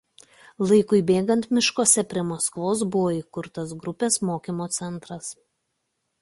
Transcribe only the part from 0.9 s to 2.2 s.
bėgant miškuose